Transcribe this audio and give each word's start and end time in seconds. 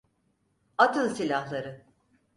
Atın 0.77 1.07
silahları! 1.07 1.85